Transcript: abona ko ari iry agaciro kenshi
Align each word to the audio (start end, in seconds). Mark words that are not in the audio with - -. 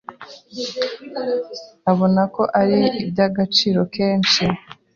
abona 1.91 2.21
ko 2.35 2.43
ari 2.61 2.77
iry 3.05 3.19
agaciro 3.27 3.81
kenshi 3.95 4.43